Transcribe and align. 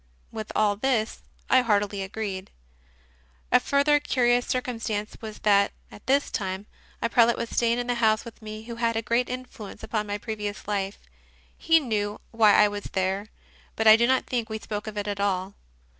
With 0.31 0.51
all 0.55 0.77
this 0.77 1.21
I 1.47 1.61
heartily 1.61 2.01
agreed. 2.01 2.49
A 3.51 3.59
further 3.59 3.99
curious 3.99 4.47
circumstance 4.47 5.15
was 5.21 5.37
that, 5.41 5.73
at 5.91 6.07
this 6.07 6.31
time, 6.31 6.65
a 7.03 7.07
prelate 7.07 7.37
was 7.37 7.51
staying 7.51 7.77
in 7.77 7.85
the 7.85 7.93
house 7.93 8.25
with 8.25 8.41
me 8.41 8.63
who 8.63 8.77
had 8.77 8.87
had 8.87 8.95
a 8.95 9.01
great 9.03 9.29
influence 9.29 9.83
upon 9.83 10.07
my 10.07 10.17
previous 10.17 10.67
life. 10.67 10.97
He 11.55 11.79
knew 11.79 12.19
why 12.31 12.55
I 12.55 12.67
was 12.67 12.85
there, 12.93 13.27
but 13.75 13.85
I 13.85 13.95
do 13.95 14.07
not 14.07 14.25
think 14.25 14.49
we 14.49 14.57
spoke 14.57 14.87
of 14.87 14.97
it 14.97 15.07
at 15.07 15.19
all. 15.19 15.53